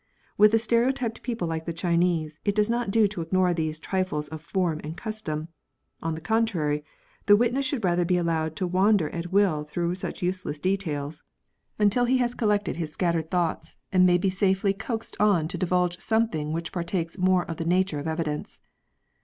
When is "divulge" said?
15.59-15.99